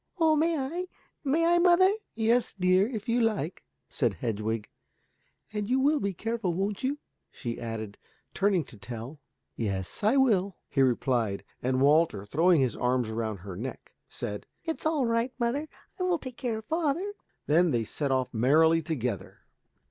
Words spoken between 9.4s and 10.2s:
"Yes, I